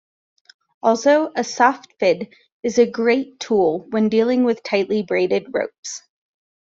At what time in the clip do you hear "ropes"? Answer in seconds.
5.53-6.01